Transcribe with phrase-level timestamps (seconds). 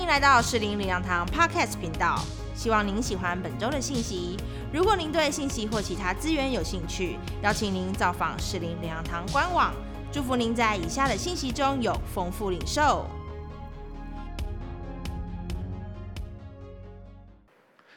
[0.00, 2.24] 欢迎来到士林领养堂 Podcast 频道，
[2.56, 4.34] 希望您喜欢本周的信息。
[4.72, 9.74] 如果您对信息或其他资源有兴趣，邀请您造访士林领养堂官网。
[10.10, 13.06] 祝福您在以下的信息中有丰富领受。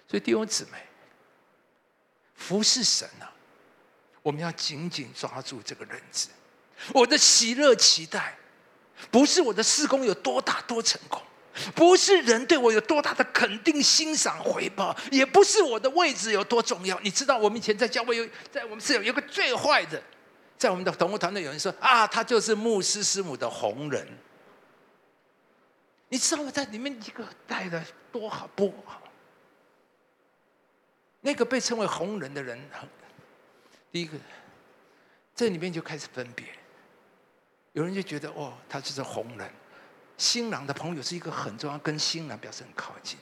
[0.05, 0.71] 所以弟兄姊妹，
[2.35, 3.31] 服侍神啊，
[4.21, 6.27] 我们要紧紧抓住这个认知。
[6.93, 8.35] 我的喜乐期待，
[9.09, 11.21] 不是我的施工有多大多成功，
[11.75, 16.99] 不是人对我有多大的肯定、欣赏、回报，也不是我的位置有多重要。
[17.01, 20.01] 你知道，我们以前在教会有，在我们是有一个最坏的。
[20.57, 24.07] 在我们的同工团队，有人说啊，他就是牧师师母的红人。
[26.07, 29.01] 你知道我在里面一个带的多好不好？
[31.19, 32.57] 那个被称为红人的人，
[33.91, 34.17] 第一个，
[35.35, 36.45] 这里面就开始分别。
[37.73, 39.51] 有人就觉得哦，他就是红人，
[40.23, 43.19] 新郎的朋友是一个很重要，跟新郎表示很靠近。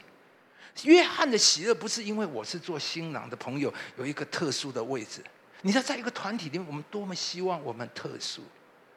[0.83, 5.23] 约翰的喜乐不是因为我是做新郎的朋友，有一个特殊的位置。
[5.63, 8.43] 你知道，在一个团体里面，我们多么希望我们特殊，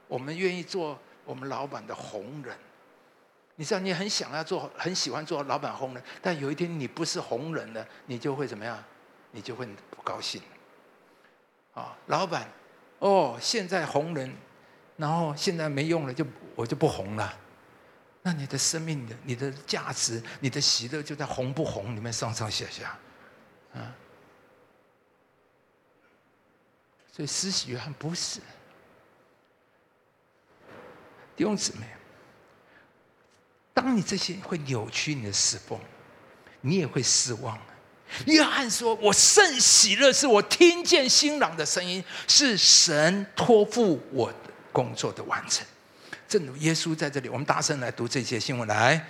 [0.06, 2.54] 我们愿意做我们老板的红人。
[3.56, 8.84] 你知道，你很想要做，很喜欢做老板红人，但有一天你不是红人了，你就会怎么样？
[9.30, 10.42] 你就会不高兴。
[11.72, 12.46] 啊，老板，
[12.98, 14.30] 哦，现在红人，
[14.98, 16.22] 然后现在没用了，就
[16.54, 17.40] 我就不红了。
[18.26, 22.98] 那你的生命的、你的价值、你的喜乐，就在红不红里面上上下下，
[23.74, 23.94] 啊。
[27.12, 28.40] 所以施洗约翰不是
[31.36, 31.86] 弟兄姊妹。
[33.74, 35.78] 当你这些会扭曲你的侍奉，
[36.62, 37.60] 你也会失望。
[38.24, 44.38] 约翰说：“我甚喜乐，是我听见新郎的声音，是神托付我的
[44.72, 45.66] 工作的完成。”
[46.34, 48.66] 正如耶稣在这里，我们大声来读这些新闻。
[48.66, 49.00] 来，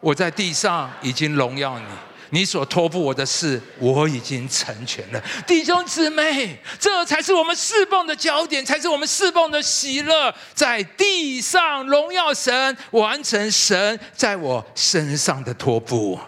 [0.00, 1.84] 我在地上已经荣耀你。
[2.30, 16.18] 你所托付我的事，我已经成全了，弟兄姊妹，这才是我们侍奉的焦点，才是我们侍奉的喜乐，在地上荣耀神，完成神在我身上的托付。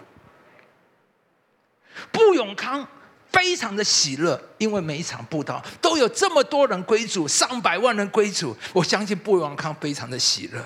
[2.13, 2.87] 布永康
[3.35, 10.65] 非常的喜乐，因为每一场布道都有这么多人归主，上百万人归主，我相信布永康非常的喜乐。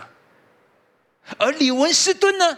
[1.39, 2.55] 而李文斯敦呢？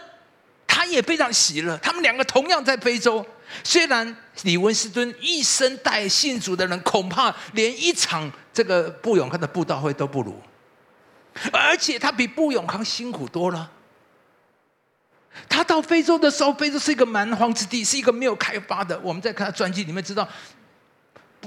[0.66, 1.76] 他也非常喜乐。
[1.78, 3.24] 他们两个同样在非洲，
[3.62, 10.40] 虽然李文斯敦一生带信主的人，恐怕连一场这个布永康的布道会都不如，
[11.52, 13.70] 而且他比布永康辛苦多了。
[15.48, 18.98] 他到非洲的时候，非洲是一个蛮荒之地，是一个没有开发的。
[19.00, 20.28] 我们在看他传记里面知道，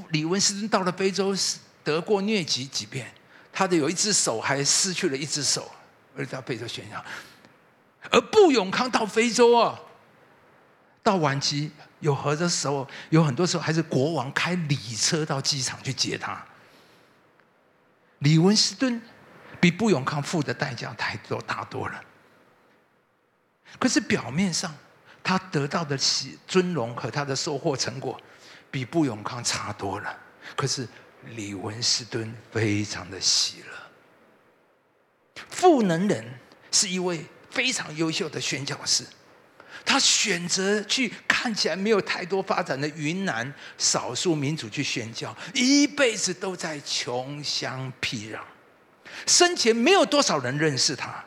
[0.09, 3.13] 李文斯顿到了非洲是得过疟疾几遍，
[3.53, 5.71] 他的有一只手还失去了一只手，
[6.17, 7.03] 而在非洲宣扬。
[8.11, 9.79] 而布永康到非洲啊，
[11.01, 16.43] 到晚期有和的时候，有很多时候还是国王开礼车到机场去接他。
[18.19, 19.01] 李文斯顿
[19.59, 22.01] 比布永康付的代价太多大多了，
[23.79, 24.73] 可是表面上
[25.23, 28.19] 他得到的喜尊荣和他的收获成果
[28.71, 30.17] 比布永康差多了。
[30.55, 30.87] 可是
[31.35, 35.43] 李文斯顿非常的喜乐。
[35.49, 36.25] 赋能人
[36.71, 37.25] 是一位。
[37.51, 39.05] 非常优秀的宣教士，
[39.85, 48.41] 他选择去看起来没有太多发展的云南少数民族去宣教，一辈子都在穷乡僻壤，
[49.25, 51.23] 生前没有多少人认识他，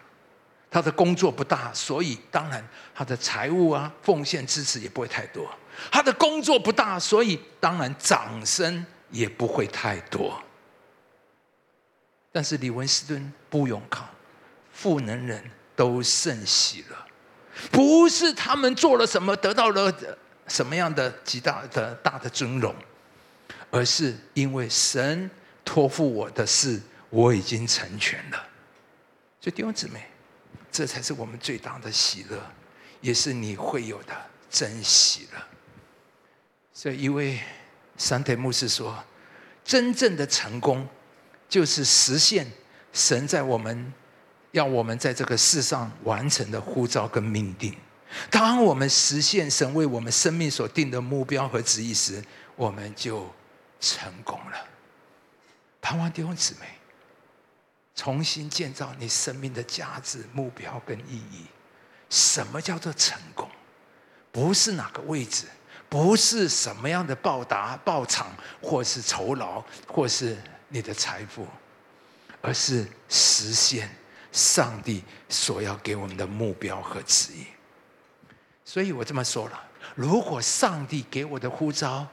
[0.71, 5.49] 他的工作不大，所以当然他的财务啊奉献支持也不会太多。
[5.91, 10.43] 他的工作不大，所以当然掌声也不会太多。
[12.33, 14.09] 但是李文斯顿、不永康、
[14.73, 15.43] 赋能人。
[15.79, 17.07] 都甚喜了，
[17.71, 19.95] 不是他们做了什么得到了
[20.49, 22.75] 什么样的极大的大的尊荣，
[23.71, 25.31] 而是因为神
[25.65, 28.45] 托付我的事，我已经成全了。
[29.41, 30.05] 所以弟兄姊妹，
[30.71, 32.41] 这才是我们最大的喜乐，
[33.01, 34.15] 也是你会有的
[34.51, 35.43] 真喜乐。
[36.73, 37.41] 所以一位
[37.97, 39.03] 三德牧师说
[39.65, 40.89] ：“真正的成功，
[41.49, 42.51] 就是实现
[42.93, 43.93] 神在我们。”
[44.53, 47.77] 要我们在这个世上完成的呼召跟命定，
[48.31, 52.25] 当我们实现神为我们生命所定的目标和旨意时，
[52.57, 53.31] 我们就
[53.79, 54.67] 成功了。
[55.83, 56.67] 盼望弟兄姊妹
[57.99, 61.47] 重新建造你生命的价值、目标跟意义。
[62.09, 63.51] 什么叫做成功？
[64.31, 65.47] 不是哪个位置，
[65.89, 68.29] 不是什么样的报答、报偿，
[68.63, 71.45] 或是酬劳，或是你的财富，
[72.41, 73.91] 而是实现。
[74.31, 77.47] 上帝所要给我们的目标和旨意，
[78.65, 79.61] 所以我这么说了：
[79.97, 82.07] 如果上帝给我的呼召，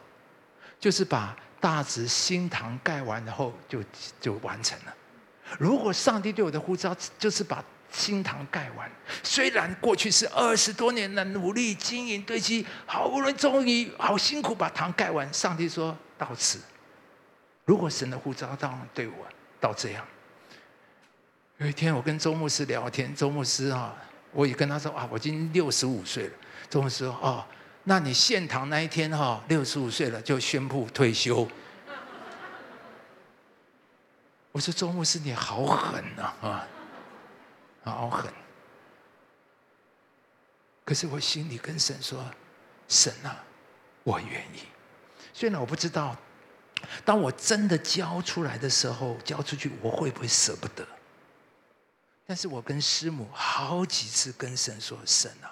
[0.80, 3.84] 就是把大直新堂盖完，然后就
[4.20, 4.96] 就完成了。
[5.60, 8.90] 如果上帝对我的呼召，就是把新堂盖完，
[9.24, 16.60] 虽然过去是二十多年的努力经营堆积，好不容易终于好辛苦把堂盖完，上帝说到此。
[17.64, 19.14] 如果神的呼召到对我
[19.62, 20.06] 到这样，
[21.58, 23.96] 有一天我跟周牧师聊天，周牧师啊，
[24.34, 26.34] 我也跟他说啊，我已经六十五岁了。
[26.70, 27.46] 周牧师说哦，
[27.86, 31.48] 那你献堂那一天哈，六十五岁了就宣布退休。
[34.56, 36.68] 我说周牧师你好狠呐啊！
[37.84, 38.34] 好狠！
[40.86, 42.26] 可是我心里跟神说
[42.88, 43.44] ：“神啊，
[44.06, 44.60] 我愿意。
[45.34, 46.16] 虽然我不知道，
[47.04, 50.88] 当我真的交出来的时候，交出去我会不会舍不得？
[52.26, 55.52] 但是我跟师母好几次跟神说：‘神啊，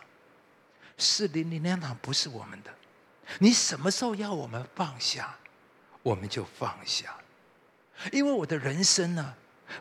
[0.97, 2.73] 是零零两堂不是我们的，
[3.39, 5.35] 你什么时候要我们放下，
[6.03, 7.13] 我们就放下。
[8.11, 9.35] 因为我的人生呢？’”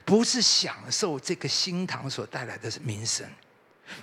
[0.07, 3.29] 不是享受这个新堂所带来的名声，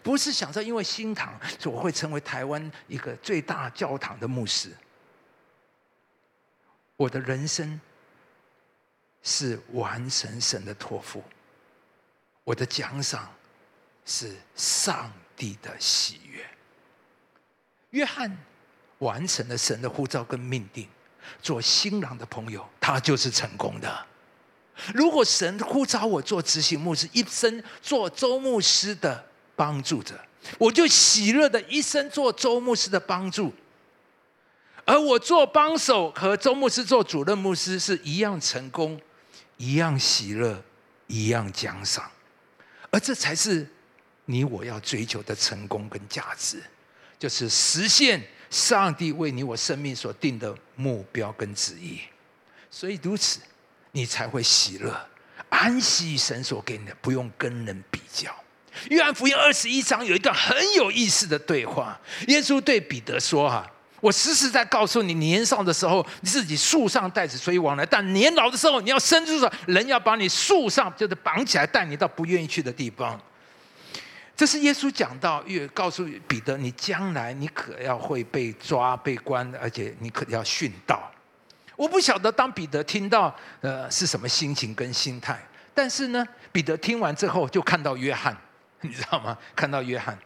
[0.03, 4.71] 不是享受因为新堂，我会成为台湾一个最大教堂的牧师。
[6.95, 7.81] 我的人生
[9.23, 11.23] 是完成神的托付，
[12.43, 13.33] 我的奖赏
[14.05, 16.45] 是上帝的喜悦。
[17.89, 18.37] 约翰
[18.99, 20.87] 完成了神的呼召跟命定，
[21.41, 24.05] 做新郎的朋友，他就是成功的。
[24.95, 29.23] 如果神呼召我做执行牧师，一生做周牧师的
[29.55, 30.19] 帮助者，
[30.57, 33.53] 我就喜乐的一生做周牧师的帮助。
[34.85, 38.99] 而我做帮手和周牧师做主任牧师是一样成功，
[39.57, 40.59] 一样喜乐，
[41.05, 42.09] 一样奖赏。
[42.89, 43.67] 而这才是
[44.25, 46.63] 你我要追求的成功跟价值，
[47.19, 48.19] 就是实现
[48.49, 51.99] 上帝为你我生命所定的目标跟旨意。
[52.69, 53.39] 所以如此。
[53.91, 54.95] 你才会喜乐，
[55.49, 58.29] 安息神所给你的，不用跟人比较。
[58.91, 63.65] 约翰福音二十一章有一段很有意思的对话，耶稣对彼得说：“哈，
[63.99, 73.19] 我实实在告诉你，年少的时候你自己树上带着所以往来，但年老的时候你要伸出手，人要把你树上就是绑起来，带你到不愿意去的地方。”
[74.37, 81.11] 这是耶稣讲到，越告诉彼得，你将来你可要会被抓、被关，而且你可要殉道。
[81.79, 85.41] 我不晓得当彼得听到呃是什么心情跟心态，
[85.73, 88.35] 但是呢，彼得听完之后就看到约翰，
[88.81, 89.37] 你知道吗？
[89.55, 90.17] 看到约翰，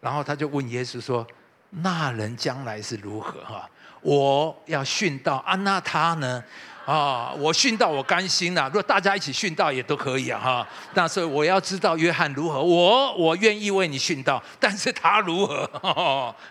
[0.00, 1.26] 然后他就问耶稣说
[1.68, 3.44] ：“那人将来是如何？
[3.44, 3.68] 哈，
[4.00, 6.42] 我要殉道啊，那他呢？
[6.86, 10.68] 啊，我殉道我甘心呐，如果大家一起殉道也都可以啊，哈。
[10.94, 15.70] 但是我要知道约翰如何，我我愿意为你殉道，但是他如何？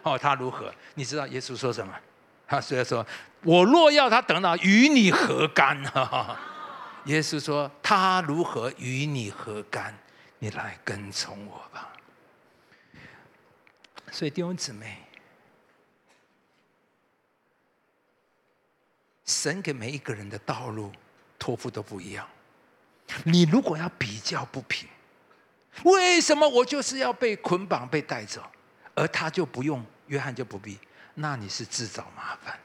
[0.04, 0.72] 哦，他如何？
[0.94, 1.92] 你知道耶稣说什么？
[2.48, 3.04] 他虽然说。”
[3.44, 5.84] 我若要他等到与你何干？
[5.86, 6.40] 哈 哈
[7.06, 9.98] 耶稣说：“他如何与你何干？
[10.38, 11.92] 你来跟从我吧。”
[14.12, 14.98] 所以弟兄姊妹，
[19.26, 20.92] 神给每一个人的道路
[21.40, 22.28] 托付都不一样。
[23.24, 24.88] 你如果要比较不平，
[25.84, 28.44] 为什么我就是要被捆绑被带走，
[28.94, 29.84] 而他就不用？
[30.08, 30.78] 约翰就不必？
[31.16, 32.60] 那你是自找麻烦。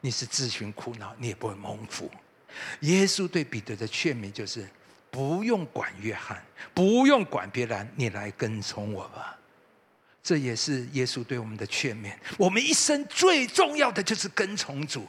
[0.00, 2.10] 你是自寻苦恼，你也不会蒙福。
[2.80, 4.68] 耶稣对彼得的劝勉就是：
[5.10, 6.42] 不用管约翰，
[6.74, 9.36] 不用管别人，你来跟从我吧。
[10.22, 12.12] 这也是耶稣对我们的劝勉。
[12.36, 15.06] 我们一生最重要的就是跟从主，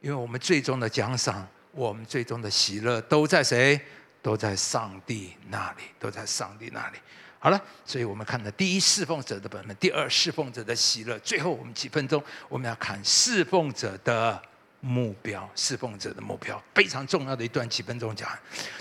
[0.00, 3.80] 因为我们最终的奖赏，我们最终的喜乐都在谁？
[4.20, 6.98] 都在上帝那里，都在上帝那里。
[7.40, 14.42] 好了，所以我们看了第一侍奉者的本分，第二侍奉者的喜乐，最后我们几分钟我们要看侍奉者的
[14.80, 18.28] 目标，侍奉者的目标非常重要的一段几分钟讲，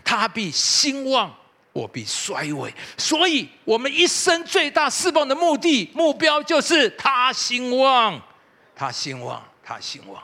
[0.04, 1.32] 他必兴旺，
[1.72, 8.20] 我必衰微，所以我们一生最大侍奉的目的目标就是他兴旺，
[8.76, 10.24] 他兴旺，他兴旺，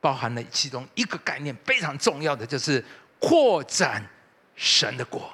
[0.00, 2.84] 包含了其中一个概念非常重要的就是
[3.18, 4.08] 扩展
[4.54, 5.28] 神的国。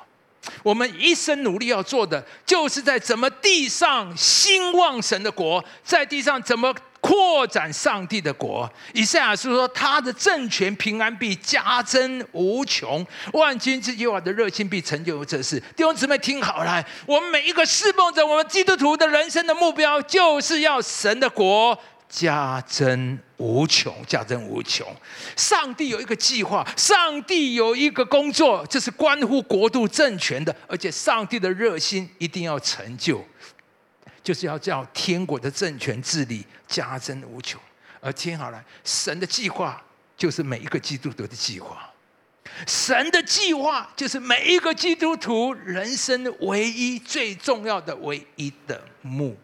[0.63, 8.71] 我们一生努力要做的，就是在怎么地上兴旺神的国，在地上怎么扩展上帝的国。
[8.93, 15.59] 以赛亚书说，他的政权平安必加增无穷，万军之耶和华的热心必成就这事。
[15.77, 21.77] 弟兄姊妹，听好了，我们每一个侍奉者，我们基督徒的人生的目标，就是要神的国。
[22.15, 24.87] 加增无穷，加增无穷。
[25.35, 33.25] 上帝有一个计划，上帝有一个工作，这是关乎国度政权的，而且上帝的热心一定要成就。
[34.23, 37.59] 就是要叫天国的政权治理加增无穷。
[38.01, 39.83] 而听好了，神的计划
[40.15, 41.91] 就是每一个基督徒的计划，
[42.67, 49.35] 神的计划就是每一个基督徒人生唯一最重要的唯一的目。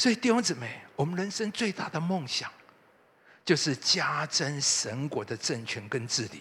[0.00, 2.50] 所以弟兄姊妹，我们人生最大的梦想，
[3.44, 6.40] 就是加增神国的政权跟治理。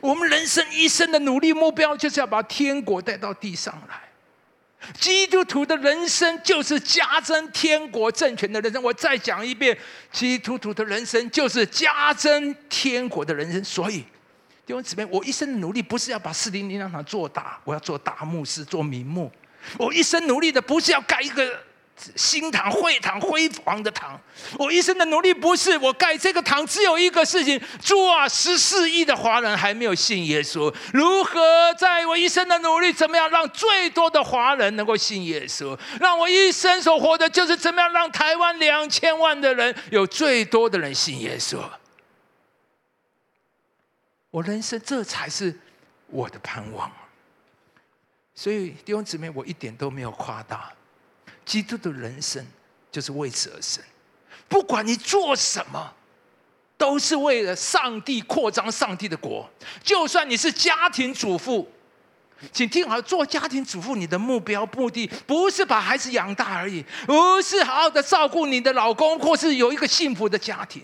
[0.00, 4.00] 我们人生一生的努力目标，就是要把天国带到地上来。
[4.94, 8.82] 基督徒的人生就是加增天国政权的人生。
[8.82, 9.78] 我再讲一遍，
[10.10, 13.62] 基督徒的人生就是加增天国的人生。
[13.62, 13.98] 所以，
[14.66, 19.30] 弟兄姊妹，我一生的努力不是要把四零零两堂做大，我要做大牧师，做名目。
[19.78, 21.62] 我一生努力的不是要盖一个。
[22.16, 24.20] 新堂、会堂、辉煌的堂，
[24.58, 31.40] 我一生的努力不是我盖这个堂，只有一个事情：主啊，十四亿的华人还没有信耶稣，如何
[31.78, 35.78] 在我一生的努力，怎么样让最多的华人能够信耶稣？
[36.00, 41.58] 让我一生所活的，就是怎么样让台湾两千万的人有最多的人信耶稣。
[44.30, 45.58] 我人生这才是
[46.06, 46.90] 我的盼望。
[48.34, 50.72] 所以弟兄姊妹，我一点都没有夸大。
[51.44, 52.44] 基督的人生
[52.90, 53.82] 就是为此而生，
[54.48, 55.92] 不管你做什么，
[56.76, 59.48] 都是为了上帝扩张上帝的国。
[59.82, 61.70] 就算你是家庭主妇，
[62.52, 70.82] 请听好，做家庭主妇，你的目标目的不是把孩子养大而已，不是好好的照顾你的老公，或是有一个幸福的家庭。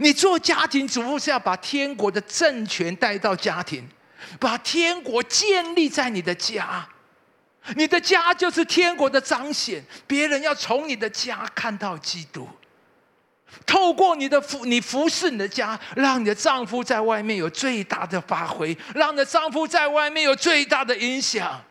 [0.00, 3.86] 你做家庭主妇是要把天国的政权带到家庭，
[4.40, 6.88] 把天国建立在你的家。
[7.74, 12.48] 你的家就是天国的彰显，别人要从你的家看到基督。
[13.64, 21.64] 透过你的服，你服侍你的家，让你的丈夫在外面有最大的发挥，让你的丈夫在外面有最大的影响。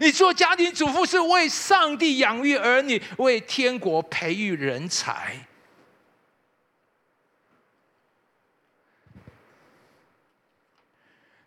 [0.00, 5.46] 你做家庭主妇是为上帝养育儿女，为天国培育人才。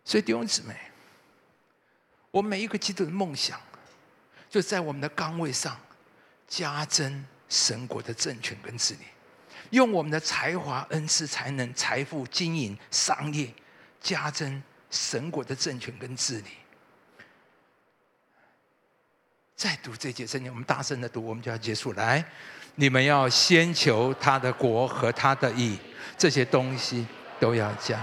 [0.04, 0.74] 所以弟兄姊妹。
[2.32, 3.60] 我每一个基督的梦想，
[4.50, 5.78] 就在我们的岗位上
[6.48, 9.00] 加增神国的政权跟治理，
[9.70, 13.52] 用我们的才华、恩赐、才能、财富、经营、商业，
[14.00, 16.48] 加增神国的政权跟治理。
[19.54, 21.92] 再读这节圣经，我们大声的读，我们就要结束。
[21.92, 22.24] 来，
[22.76, 25.78] 你们要先求他的国和他的义，
[26.16, 27.06] 这些东西
[27.38, 28.00] 都要加。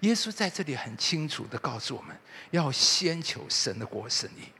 [0.00, 2.14] 耶稣在这里很清楚的告诉我们，
[2.50, 4.52] 要先求神的国胜利，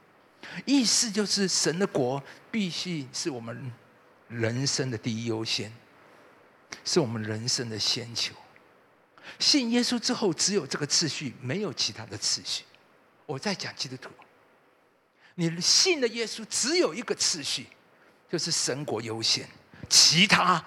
[0.65, 3.71] 意思就是神的国必须是我们
[4.27, 5.71] 人生的第一优先，
[6.83, 8.33] 是我们人生的先求。
[9.39, 12.63] 信耶稣之后，只有这个次序，没有其他的次序。
[13.25, 14.09] 我在讲基督徒，
[15.35, 17.67] 你信的耶稣只有一个次序，
[18.31, 19.47] 就是神国优先，
[19.89, 20.65] 其他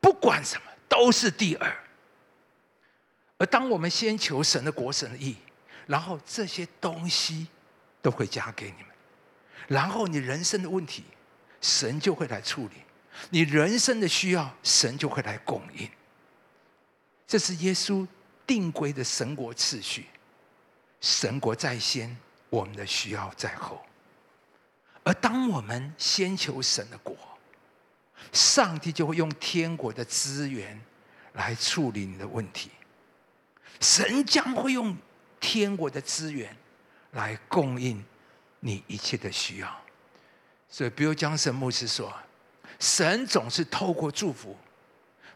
[0.00, 1.85] 不管什么都是第二。
[3.38, 5.36] 而当我们先求神的国、神的义，
[5.86, 7.46] 然后这些东西
[8.00, 8.86] 都会加给你们，
[9.68, 11.04] 然后你人生的问题，
[11.60, 12.76] 神就会来处理；
[13.30, 15.88] 你人生的需要，神就会来供应。
[17.26, 18.06] 这是耶稣
[18.46, 20.06] 定规的神国次序：
[21.00, 22.16] 神国在先，
[22.48, 23.84] 我们的需要在后。
[25.02, 27.16] 而当我们先求神的国，
[28.32, 30.80] 上帝就会用天国的资源
[31.34, 32.70] 来处理你的问题。
[33.80, 34.96] 神将会用
[35.38, 36.56] 天国的资源
[37.12, 38.02] 来供应
[38.60, 39.80] 你一切的需要，
[40.68, 42.12] 所以，比如讲神牧师说，
[42.80, 44.56] 神总是透过祝福，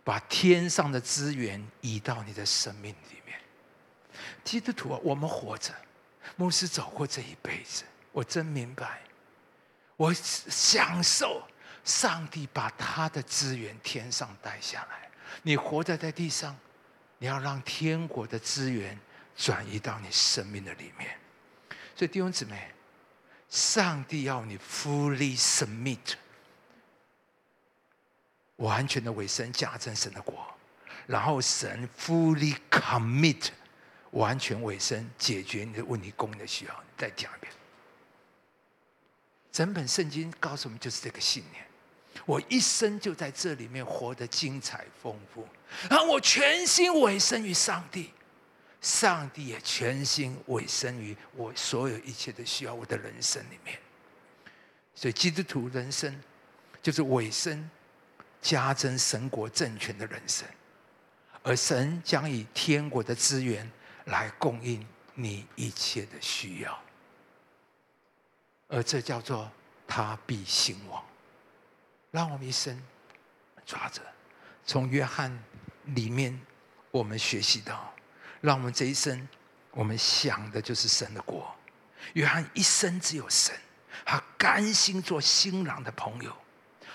[0.02, 3.38] 把天上的资源移到你的生命里面。
[4.42, 5.75] 基督徒啊，我们活着，
[6.37, 9.00] 牧师走过这一辈子，我真明白，
[9.97, 11.47] 我享受
[11.85, 15.11] 上帝把他的资源天上带下来。
[15.42, 16.56] 你活在在地上。
[17.22, 18.98] 你要让天国的资源
[19.36, 21.18] 转移到你生命的里面，
[21.94, 22.72] 所以弟兄姊妹，
[23.50, 26.14] 上帝要你 fully submit，
[28.56, 30.46] 完全的委身加增神的国，
[31.06, 33.50] 然后神 fully commit，
[34.12, 36.72] 完全委身解决你的问题、供应的需要。
[36.72, 37.52] 你再讲一遍，
[39.52, 41.69] 整本圣经告诉我们就是这个信念。
[42.30, 45.44] 我一生就在这里面活得精彩丰富，
[45.88, 48.12] 然后我全心委身于上帝，
[48.80, 53.76] 上帝也全心委身于我所有一切的需要，我的人生里面。
[54.94, 56.22] 所以基督徒人生
[56.80, 57.68] 就是委身
[58.40, 60.46] 加增神国政权的人生，
[61.42, 63.68] 而神将以天国的资源
[64.04, 66.80] 来供应你一切的需要。
[68.68, 69.50] 而这叫做
[69.88, 71.04] 他必兴旺。
[72.11, 72.81] 让我们一生
[73.64, 74.02] 抓着，
[74.64, 75.37] 从约翰
[75.85, 76.38] 里面
[76.90, 77.95] 我们学习到，
[78.40, 79.29] 让我们这一生
[79.71, 81.55] 我们想的就是神的国。
[82.14, 83.55] 约翰一生只有神，
[84.05, 86.37] 他甘心做新郎的朋友，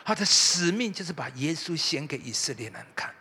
[0.03, 3.13] 他的使命就是把耶稣献给以色列人看。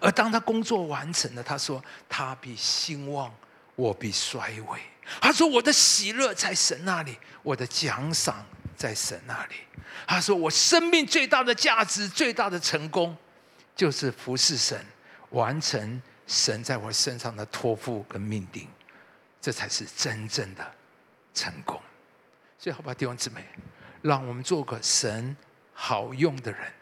[0.00, 3.34] 而当他工作完成了，他说：“他必兴旺，
[3.74, 4.80] 我必衰微。”
[5.20, 9.54] 他说：“我的喜乐在神那里，我的奖赏在神那里。”
[10.06, 13.16] 他说：“我生命最大的价值、最大的成功，
[13.74, 14.84] 就是服侍神，
[15.30, 18.68] 完成神在我身上的托付跟命定，
[19.40, 20.74] 这才是真正的
[21.34, 21.80] 成功。”
[22.58, 23.44] 所以，好吧，弟兄姊妹，
[24.02, 25.36] 让我们做个神
[25.72, 26.72] 好用的人。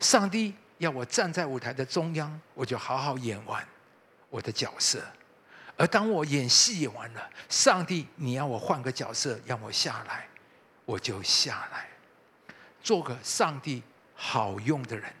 [0.00, 0.54] 上帝。
[0.78, 3.66] 要我站在舞台的中央，我就好好演完
[4.28, 5.02] 我的角色。
[5.74, 10.28] 而当我演戏演完了，上帝，你要我换个角色，让我下来，
[10.86, 11.88] 我就下来，
[12.82, 13.82] 做个上帝
[14.14, 15.12] 好用的人，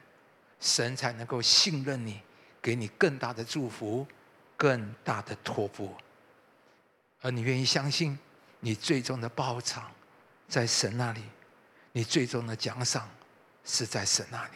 [0.60, 2.22] 神才能够信任你，
[2.62, 4.06] 给你更大的祝福，
[4.56, 5.94] 更大的托付。
[7.20, 8.16] 而你愿意相信，
[8.60, 9.90] 你最终的报偿
[10.48, 11.20] 在神那里，
[11.92, 13.10] 你最终的奖赏
[13.64, 14.52] 是在神那里。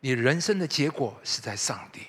[0.00, 2.08] 你人生的结果是在上帝，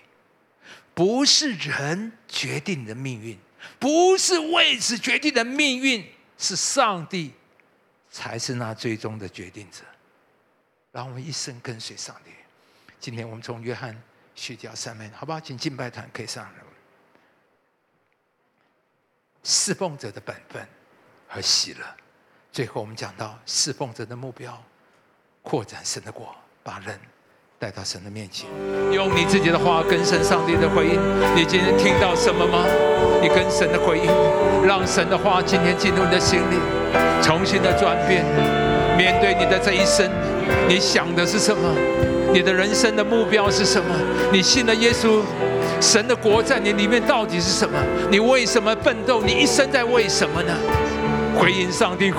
[0.95, 3.37] 不是人决定你的命运，
[3.77, 7.33] 不是位置决定的命运，是上帝
[8.17, 9.83] 才是那最终的决定者。
[10.91, 12.31] 让我们一生跟随上帝。
[12.99, 13.95] 今天我们从约翰
[14.33, 15.39] 续掉三面，好不好？
[15.39, 16.51] 请敬拜团可以上来。
[19.43, 20.67] 侍奉者的本分
[21.27, 21.85] 和喜乐。
[22.51, 24.59] 最后我们讲到侍奉者的目标，
[25.43, 26.99] 扩展神的国，把人。
[27.59, 28.47] 带到神的面前，
[28.91, 30.99] 用你自己的话跟神、上帝的回应。
[31.35, 32.63] 你今天听到什么吗？
[33.19, 34.05] 你跟神的回应，
[34.63, 36.59] 让神的话今天进入你的心里，
[37.19, 38.23] 重新的转变。
[38.95, 40.07] 面对你的这一生，
[40.67, 41.73] 你想的是什么？
[42.31, 43.89] 你的人生的目标是什么？
[44.31, 45.21] 你信了耶稣，
[45.81, 47.79] 神的国在你里面到底是什么？
[48.11, 49.23] 你为什么奋斗？
[49.23, 50.53] 你一生在为什么呢？
[51.35, 52.13] 回应上帝。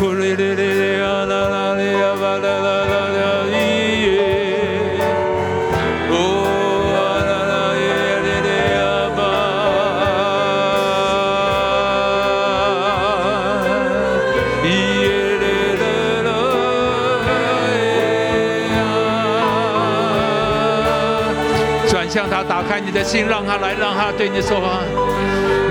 [22.88, 24.80] 你的心，让他来，让他对你说话，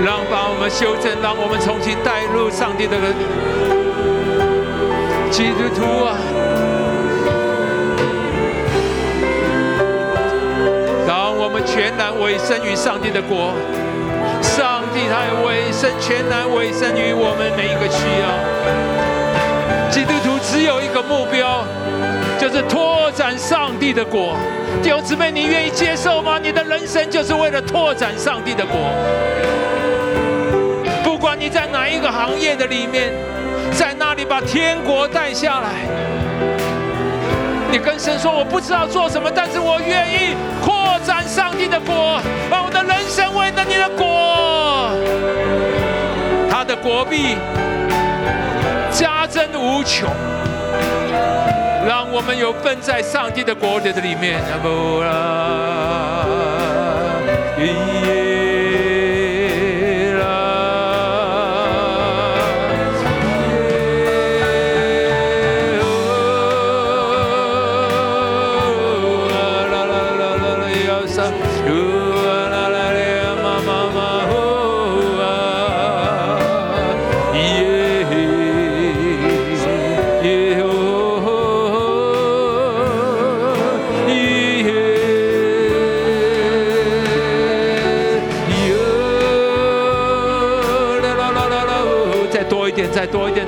[0.06, 2.94] 让把我们修正，让我们重新带入上帝的
[5.28, 6.14] 基督徒啊！
[11.08, 13.50] 当我们全然委身于上帝的国，
[14.40, 18.30] 上帝他也委身全然委身于我们每一个需要。
[19.90, 21.66] 基督徒只有一个目标。
[22.38, 23.27] 就是拓展
[23.88, 24.36] 帝的国，
[24.82, 26.38] 弟兄姊妹，你愿意接受吗？
[26.38, 28.76] 你的人生就是为了拓展上帝的国。
[31.02, 33.10] 不管你在哪一个行业的里面，
[33.72, 35.70] 在那里把天国带下来。
[37.72, 42.20] 你跟神说：“我不知道做什么，但是我愿意扩展上帝的国，
[42.50, 44.90] 把我的人生为了你的国，
[46.50, 47.38] 他的国币
[48.98, 50.08] 加增无穷。”
[51.86, 54.38] 让我们有份在上帝的国里的里面。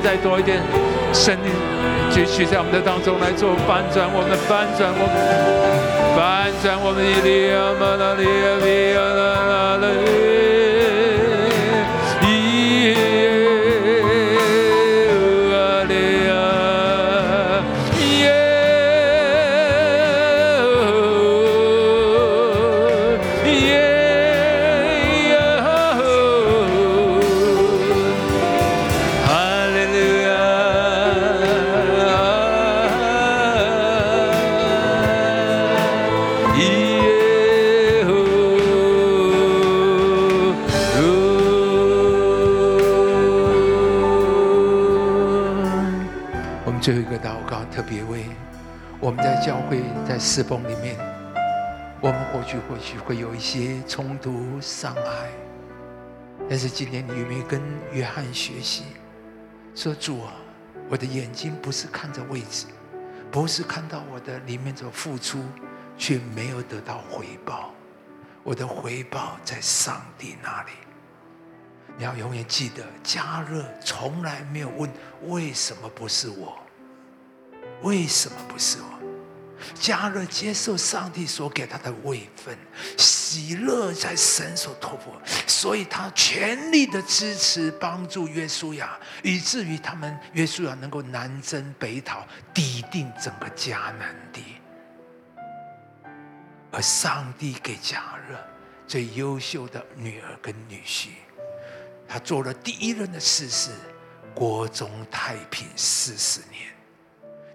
[0.01, 0.61] 再多一点，
[1.13, 1.51] 声音
[2.11, 5.15] 继续在我们的当中来做翻转，我们翻转，我们
[6.17, 9.21] 翻转，我们的利亚玛拉利亚利亚拉
[9.77, 10.60] 拉最
[50.21, 50.99] 会在侍奉里面，
[52.03, 55.31] 我们或许或许会有一些冲突伤害，
[56.47, 58.85] 但是今天你有没有跟约翰学习，
[59.75, 60.35] 说主啊，
[60.91, 62.67] 我的眼睛不是看着位置，
[63.31, 65.43] 不是看到我的里面所付出，
[65.97, 67.73] 却没有得到回报，
[68.43, 70.71] 我的回报在上帝那里。
[71.97, 74.91] 你要永远记得，加热从来没有问
[75.29, 76.59] 为什么不是我，
[77.83, 79.00] 为什么不是我？
[79.75, 82.57] 加热接受上帝所给他的位分，
[82.97, 85.13] 喜乐在神所托付，
[85.47, 94.43] 所以他全力的支持帮助约书亚，以至于他们约书亚能够南征北讨，抵定整个迦南地。
[96.73, 98.39] 而上帝给加热
[98.87, 101.09] 最优秀的女儿跟女婿。
[102.09, 103.71] 他做了第一任的事事，
[104.35, 106.69] 国中太平四十年。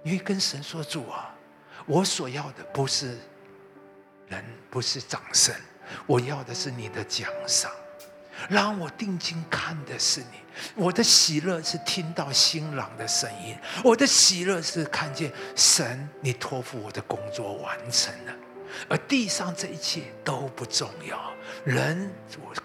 [0.02, 1.35] 你会跟神说：“主啊，
[1.86, 3.18] 我所要的不是
[4.28, 5.54] 人，不是掌声，
[6.06, 7.72] 我要的是你的奖赏。
[8.50, 10.40] 让我定睛看的是你。
[10.76, 18.34] 我的喜乐是听到新郎的声音，我的喜乐是看见神，你托付我的工作完成了。
[18.90, 22.12] 而地上这一切都不重要，人、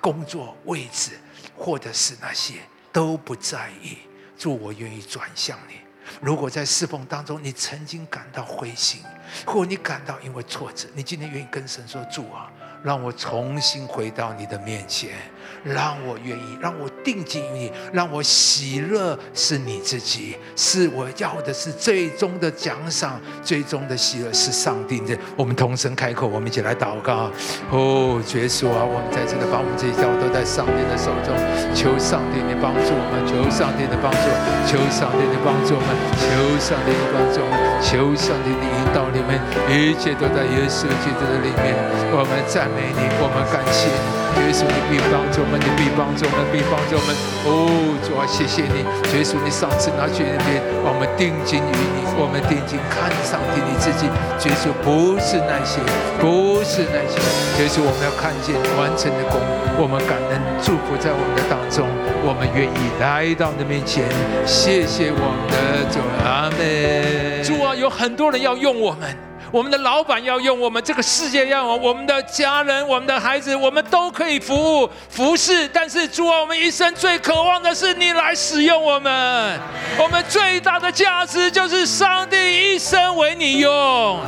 [0.01, 1.13] 工作、位置。”
[1.57, 2.55] 或者是那些
[2.91, 3.99] 都不在意，
[4.39, 5.75] 主，我愿意转向你。
[6.21, 9.03] 如果在侍奉当中，你曾经感到灰心，
[9.47, 12.51] 或你感到因为挫折，你今天愿意跟神说：“主啊，
[12.83, 15.17] 让我重新回到你的面前。”
[15.63, 25.17] 让我愿意，让我定睛于你，让我喜乐是你自己，是我要的是最终的奖赏，最终的喜乐是上帝的。
[25.37, 27.31] 我们同声开口，我们一起来祷告。
[27.71, 31.35] 哦，耶稣啊，我们在这里把我们这一条都在上帝的手中，
[31.75, 34.27] 求上帝的帮助我们，求上帝的帮助，
[34.67, 39.37] 求上帝的帮助我们，求上帝的帮助我们，求上帝的引导你们，
[39.69, 41.75] 一切都在耶稣基督的里面。
[42.13, 44.20] 我们赞美你，我们感谢你。
[44.39, 47.11] 耶稣，你必帮助我们，你必帮助我们，必帮助我们。
[47.47, 47.71] 哦，
[48.03, 48.83] 主啊，谢谢你。
[49.15, 54.07] 耶稣，你上次拿去那边，我们定睛于你，我们定睛看上帝你自己。
[54.07, 55.79] 耶稣，不是那些，
[56.19, 57.19] 不是那些。
[57.63, 59.39] 耶稣，我们要看见完成的功，
[59.79, 61.87] 我们感恩祝福在我们的当中，
[62.27, 64.05] 我们愿意来到你的面前。
[64.47, 67.43] 谢谢我们的主，阿门。
[67.45, 69.30] 主啊，有很多人要用我们。
[69.53, 75.67] 我们的老板要用我们，这个世界要用我们的家人、我们的孩子，我们都可以服务、服侍。
[75.69, 79.59] 但是主啊，我们一生最渴望的是你来使用我们。
[79.99, 82.37] 我们最大的价值就是上帝
[82.75, 84.21] 一生为你用。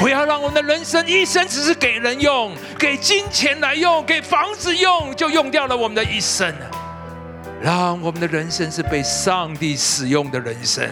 [0.00, 6.52] 不要让我们的人生一生只是给人用、给金钱来用、给房子用，就用掉了我们的一生。
[7.62, 10.86] 让我们的人生是被上帝使用的人生。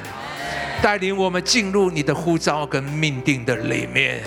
[0.83, 4.21] 带领我们进入你的呼召跟命定的里面，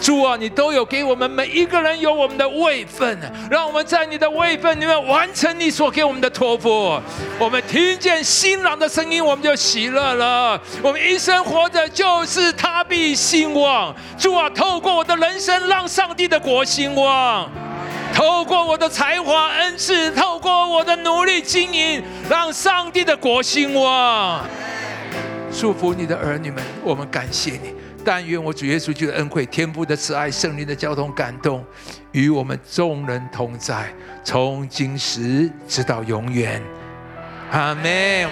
[0.00, 3.18] 主啊，你都有给我们每一个人有我们的位分，
[3.50, 6.98] 让我们在你的位分里面完成你所给我们的托付。
[7.38, 10.58] 我们听见新郎的声音，我们就喜乐了。
[10.82, 13.94] 我们一生活着就是他必兴旺。
[14.16, 17.46] 主啊，透过我的人生，让上帝的国兴旺；
[18.14, 24.40] 透过我的才华恩赐，透过我的努力经营，让上帝的国兴旺。
[25.60, 27.74] 祝福你的儿女们，我们感谢你。
[28.04, 31.64] 但愿我主耶稣基督的恩惠、天父的慈爱、圣灵的交通感动，
[32.12, 33.92] 与我们众人同在，
[34.22, 36.62] 从今时直到永远。
[37.50, 38.30] 阿门。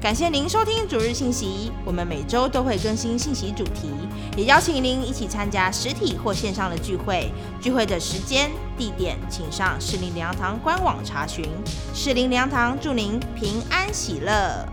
[0.00, 3.92] 感谢您收听主日信息，我们每周都会更新信息主题，
[4.36, 7.30] 也邀请您一起参加实体或线上的聚会。
[7.60, 11.44] 聚会的时间、地点，请上士林良堂官网查询。
[11.94, 14.66] 士林良堂祝您平安喜乐。